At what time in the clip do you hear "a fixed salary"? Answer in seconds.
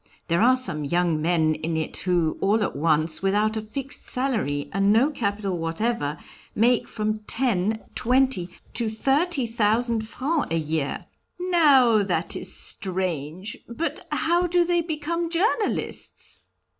3.55-4.67